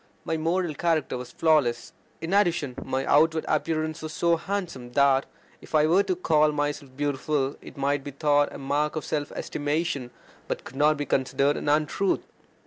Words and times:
My 0.25 0.35
moral 0.35 0.73
character 0.73 1.15
was 1.15 1.31
flawless. 1.31 1.93
In 2.21 2.33
addition, 2.33 2.73
my 2.83 3.05
outward 3.05 3.45
appearance 3.47 4.01
was 4.01 4.11
so 4.13 4.35
handsome, 4.35 4.93
that 4.93 5.27
if 5.61 5.75
I 5.75 5.85
were 5.85 6.01
to 6.01 6.15
call 6.15 6.51
myself 6.51 6.97
beautiful, 6.97 7.55
it 7.61 7.77
might 7.77 8.03
be 8.03 8.09
thought 8.09 8.51
a 8.51 8.57
mark 8.57 8.95
of 8.95 9.05
self 9.05 9.31
estimation, 9.33 10.09
but 10.47 10.63
could 10.63 10.75
not 10.75 10.97
be 10.97 11.05
considered 11.05 11.55
an 11.55 11.69
untruth. 11.69 12.25